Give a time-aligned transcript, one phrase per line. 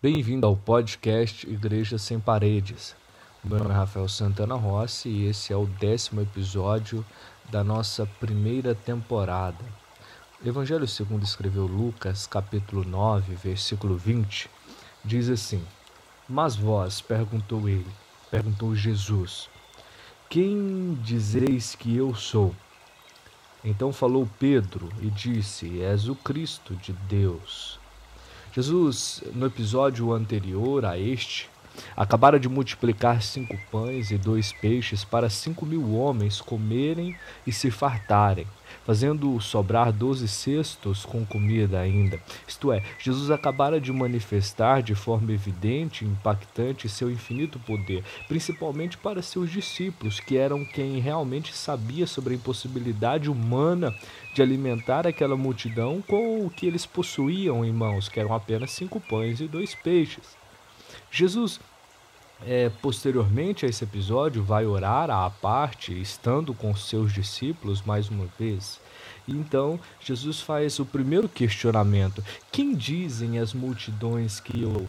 [0.00, 2.94] Bem-vindo ao podcast Igreja Sem Paredes.
[3.42, 7.04] Meu nome é Rafael Santana Rossi e esse é o décimo episódio
[7.50, 9.58] da nossa primeira temporada.
[10.40, 14.48] O Evangelho segundo escreveu Lucas, capítulo 9, versículo 20,
[15.04, 15.64] diz assim:
[16.28, 17.90] Mas vós, perguntou ele,
[18.30, 19.50] perguntou Jesus,
[20.30, 22.54] quem dizeis que eu sou?
[23.64, 27.80] Então falou Pedro e disse: És o Cristo de Deus.
[28.58, 31.48] Jesus, no episódio anterior a este,
[31.96, 37.70] acabara de multiplicar cinco pães e dois peixes para cinco mil homens comerem e se
[37.70, 38.48] fartarem
[38.88, 42.18] fazendo sobrar doze cestos com comida ainda.
[42.46, 48.96] Isto é, Jesus acabara de manifestar de forma evidente e impactante seu infinito poder, principalmente
[48.96, 53.94] para seus discípulos, que eram quem realmente sabia sobre a impossibilidade humana
[54.34, 58.98] de alimentar aquela multidão com o que eles possuíam em mãos, que eram apenas cinco
[58.98, 60.34] pães e dois peixes.
[61.10, 61.60] Jesus
[62.46, 68.26] é, posteriormente a esse episódio, vai orar à parte, estando com seus discípulos mais uma
[68.38, 68.80] vez.
[69.26, 74.88] Então, Jesus faz o primeiro questionamento: Quem dizem as multidões que eu.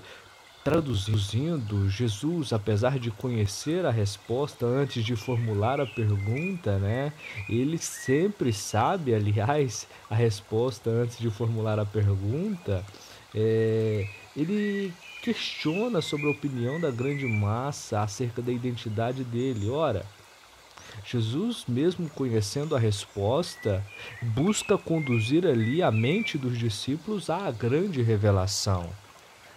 [0.61, 7.13] Traduzindo, Jesus, apesar de conhecer a resposta antes de formular a pergunta, né?
[7.47, 12.85] Ele sempre sabe, aliás, a resposta antes de formular a pergunta.
[13.33, 19.69] É, ele questiona sobre a opinião da grande massa acerca da identidade dele.
[19.69, 20.05] Ora,
[21.05, 23.85] Jesus, mesmo conhecendo a resposta,
[24.21, 28.89] busca conduzir ali a mente dos discípulos à grande revelação.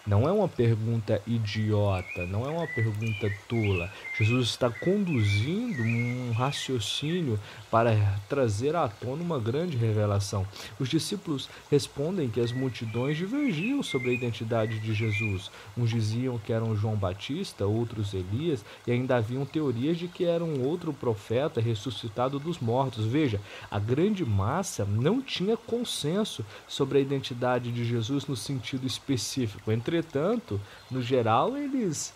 [0.04, 3.88] Não é uma pergunta idiota, não é uma pergunta tola.
[4.18, 7.38] Jesus está conduzindo um raciocínio
[7.70, 7.94] para
[8.28, 10.44] trazer à tona uma grande revelação.
[10.80, 15.52] Os discípulos respondem que as multidões divergiam sobre a identidade de Jesus.
[15.78, 20.42] Uns diziam que eram João Batista, outros Elias, e ainda haviam teorias de que era
[20.42, 23.06] um outro profeta ressuscitado dos mortos.
[23.06, 29.70] Veja, a grande massa não tinha consenso sobre a identidade de Jesus no sentido específico.
[29.70, 30.58] Entre Entretanto,
[30.90, 32.14] no geral, eles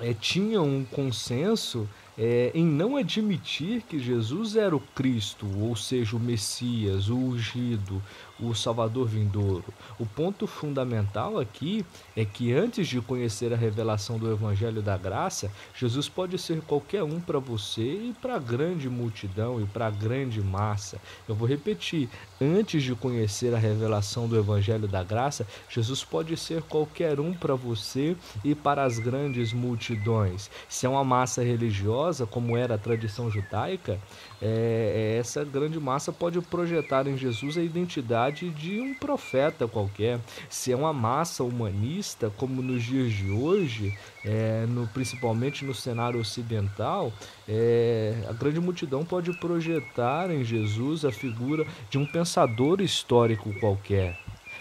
[0.00, 6.16] é, tinham um consenso é, em não admitir que Jesus era o Cristo, ou seja,
[6.16, 8.02] o Messias, o ungido,
[8.42, 9.64] o Salvador vindouro.
[9.98, 11.84] O ponto fundamental aqui
[12.16, 17.02] é que antes de conhecer a revelação do Evangelho da Graça, Jesus pode ser qualquer
[17.02, 21.00] um para você e para a grande multidão e para a grande massa.
[21.28, 22.08] Eu vou repetir:
[22.40, 27.54] antes de conhecer a revelação do Evangelho da Graça, Jesus pode ser qualquer um para
[27.54, 30.50] você e para as grandes multidões.
[30.68, 33.98] Se é uma massa religiosa, como era a tradição judaica,
[34.40, 37.62] é, essa grande massa pode projetar em Jesus a
[38.30, 40.20] de um profeta qualquer.
[40.48, 46.20] Se é uma massa humanista, como nos dias de hoje, é, no, principalmente no cenário
[46.20, 47.12] ocidental,
[47.48, 54.18] é, a grande multidão pode projetar em Jesus a figura de um pensador histórico qualquer.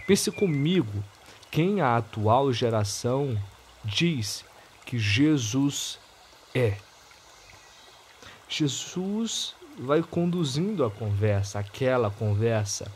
[0.08, 1.04] Pense comigo,
[1.52, 3.38] quem a atual geração
[3.84, 4.44] diz
[4.86, 6.00] que Jesus
[6.54, 6.78] é?
[8.48, 12.92] Jesus vai conduzindo a conversa, aquela conversa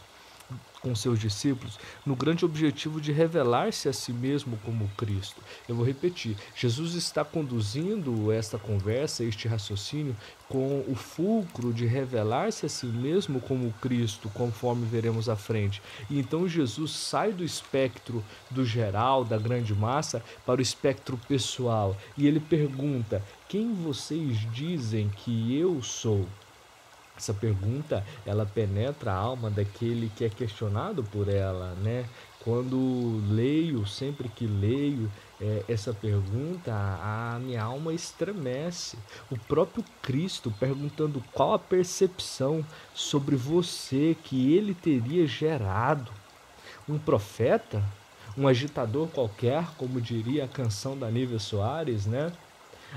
[0.83, 5.41] com seus discípulos no grande objetivo de revelar-se a si mesmo como Cristo.
[5.67, 10.15] Eu vou repetir: Jesus está conduzindo esta conversa, este raciocínio,
[10.49, 15.81] com o fulcro de revelar-se a si mesmo como Cristo, conforme veremos à frente.
[16.09, 21.95] E então Jesus sai do espectro do geral, da grande massa, para o espectro pessoal.
[22.17, 26.27] E ele pergunta: Quem vocês dizem que eu sou?
[27.15, 32.05] Essa pergunta, ela penetra a alma daquele que é questionado por ela, né?
[32.43, 35.09] Quando leio, sempre que leio
[35.39, 38.97] é, essa pergunta, a minha alma estremece.
[39.29, 46.11] O próprio Cristo perguntando qual a percepção sobre você que ele teria gerado.
[46.87, 47.83] Um profeta?
[48.37, 52.31] Um agitador qualquer, como diria a canção da Nívia Soares, né?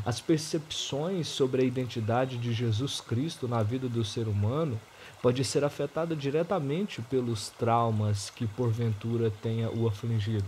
[0.05, 4.79] As percepções sobre a identidade de Jesus Cristo na vida do ser humano
[5.23, 10.47] pode ser afetada diretamente pelos traumas que porventura tenha o afligido.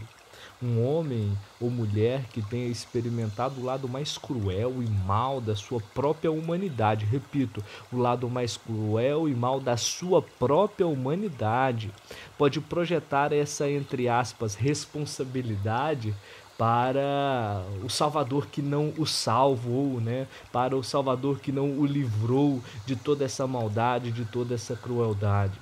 [0.63, 5.81] Um homem ou mulher que tenha experimentado o lado mais cruel e mal da sua
[5.81, 7.63] própria humanidade, repito,
[7.93, 11.93] o lado mais cruel e mal da sua própria humanidade,
[12.37, 16.15] pode projetar essa, entre aspas, responsabilidade
[16.59, 20.27] para o Salvador que não o salvou, né?
[20.53, 25.57] Para o Salvador que não o livrou de toda essa maldade, de toda essa crueldade.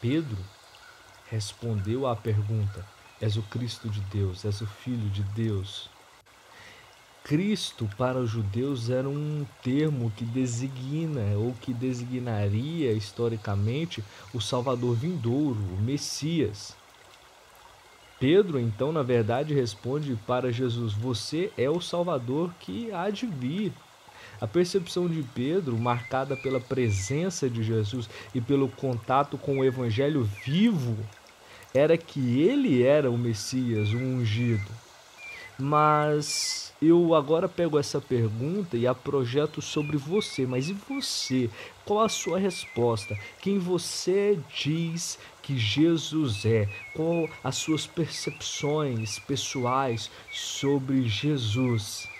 [0.00, 0.38] Pedro
[1.30, 2.86] respondeu à pergunta:
[3.20, 5.90] És o Cristo de Deus, és o Filho de Deus.
[7.22, 14.02] Cristo para os judeus era um termo que designa ou que designaria historicamente
[14.32, 16.76] o Salvador vindouro, o Messias.
[18.18, 23.72] Pedro, então, na verdade, responde para Jesus: Você é o Salvador que há de vir.
[24.40, 30.28] A percepção de Pedro, marcada pela presença de Jesus e pelo contato com o Evangelho
[30.44, 30.96] vivo,
[31.72, 34.85] era que ele era o Messias, o ungido.
[35.58, 40.46] Mas eu agora pego essa pergunta e a projeto sobre você.
[40.46, 41.50] Mas e você?
[41.84, 43.16] Qual a sua resposta?
[43.40, 46.68] Quem você diz que Jesus é?
[46.94, 52.15] Qual as suas percepções pessoais sobre Jesus?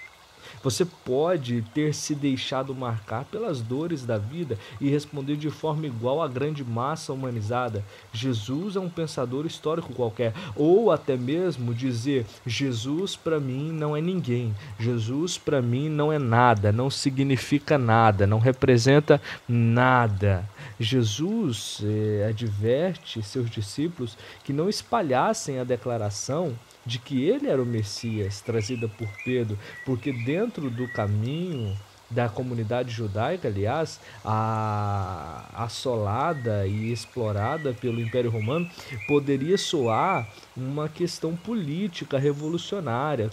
[0.63, 6.23] Você pode ter se deixado marcar pelas dores da vida e responder de forma igual
[6.23, 7.85] à grande massa humanizada.
[8.13, 14.01] Jesus é um pensador histórico qualquer, ou até mesmo dizer: Jesus para mim não é
[14.01, 20.49] ninguém, Jesus para mim não é nada, não significa nada, não representa nada.
[20.79, 26.55] Jesus eh, adverte seus discípulos que não espalhassem a declaração
[26.87, 31.77] de que ele era o Messias, trazida por Pedro, porque dentro do caminho
[32.09, 38.71] da comunidade judaica, aliás, a, assolada e explorada pelo Império Romano,
[39.09, 43.29] poderia soar uma questão política revolucionária,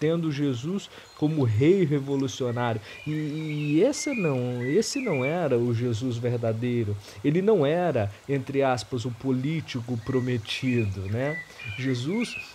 [0.00, 2.80] tendo Jesus como rei revolucionário.
[3.06, 6.96] E, e esse não, esse não era o Jesus verdadeiro.
[7.22, 11.38] Ele não era, entre aspas, o político prometido, né?
[11.78, 12.53] Jesus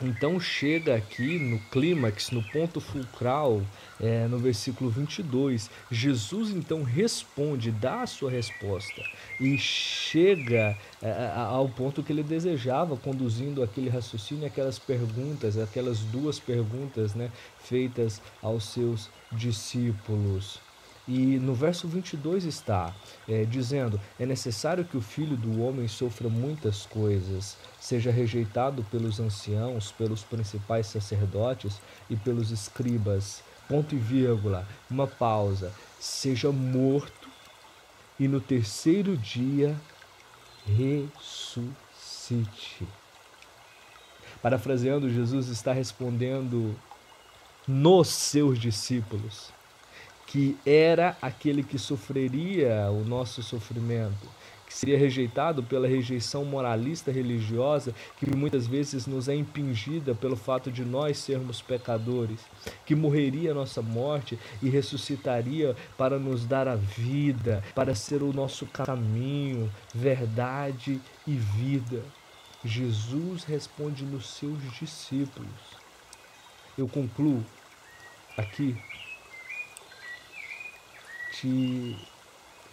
[0.00, 3.62] então chega aqui no clímax, no ponto fulcral,
[4.00, 9.02] é, no versículo 22, Jesus então responde, dá a sua resposta
[9.40, 16.38] e chega é, ao ponto que ele desejava, conduzindo aquele raciocínio, aquelas perguntas, aquelas duas
[16.38, 17.30] perguntas né,
[17.64, 20.67] feitas aos seus discípulos.
[21.08, 22.94] E no verso 22 está
[23.26, 29.18] é, dizendo: É necessário que o filho do homem sofra muitas coisas, seja rejeitado pelos
[29.18, 33.42] anciãos, pelos principais sacerdotes e pelos escribas.
[33.66, 35.72] Ponto e vírgula, uma pausa.
[35.98, 37.28] Seja morto
[38.20, 39.74] e no terceiro dia
[40.66, 41.66] ressuscite.
[44.42, 46.76] Parafraseando, Jesus está respondendo
[47.66, 49.56] nos seus discípulos
[50.28, 54.28] que era aquele que sofreria o nosso sofrimento,
[54.66, 60.70] que seria rejeitado pela rejeição moralista religiosa que muitas vezes nos é impingida pelo fato
[60.70, 62.40] de nós sermos pecadores,
[62.84, 68.30] que morreria a nossa morte e ressuscitaria para nos dar a vida, para ser o
[68.30, 72.02] nosso caminho, verdade e vida.
[72.62, 75.48] Jesus responde nos seus discípulos.
[76.76, 77.42] Eu concluo
[78.36, 78.76] aqui
[81.32, 81.96] te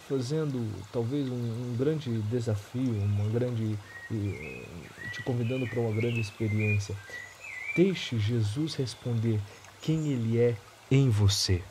[0.08, 3.76] fazendo talvez um, um grande desafio, uma grande
[5.12, 6.94] te convidando para uma grande experiência.
[7.74, 9.40] Deixe Jesus responder
[9.82, 10.56] quem ele é
[10.90, 11.62] em você.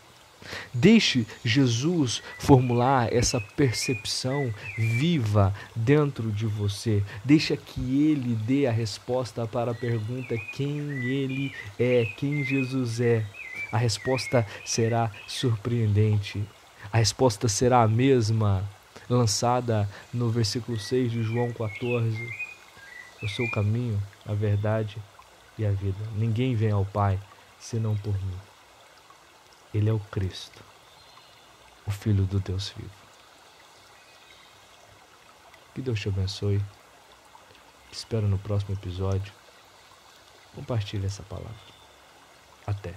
[0.74, 7.04] Deixe Jesus formular essa percepção viva dentro de você.
[7.24, 13.26] Deixa que ele dê a resposta para a pergunta quem ele é, quem Jesus é.
[13.72, 16.44] A resposta será surpreendente.
[16.96, 18.64] A resposta será a mesma,
[19.10, 22.18] lançada no versículo 6 de João 14.
[23.22, 24.98] Eu sou o caminho, a verdade
[25.58, 26.00] e a vida.
[26.16, 27.20] Ninguém vem ao Pai
[27.60, 28.40] senão por mim.
[29.74, 30.64] Ele é o Cristo,
[31.86, 32.90] o Filho do Deus vivo.
[35.74, 36.60] Que Deus te abençoe.
[37.92, 39.34] Te espero no próximo episódio.
[40.56, 41.52] Compartilhe essa palavra.
[42.66, 42.96] Até.